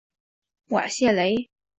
[0.69, 1.51] 瓦谢雷。